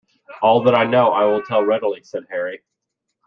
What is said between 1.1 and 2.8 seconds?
I will tell readily," said Harry.